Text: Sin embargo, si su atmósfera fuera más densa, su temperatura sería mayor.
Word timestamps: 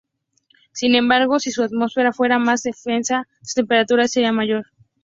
Sin 0.71 0.95
embargo, 0.95 1.37
si 1.39 1.51
su 1.51 1.61
atmósfera 1.61 2.11
fuera 2.11 2.39
más 2.39 2.63
densa, 2.63 3.27
su 3.43 3.53
temperatura 3.59 4.07
sería 4.07 4.31
mayor. 4.31 4.65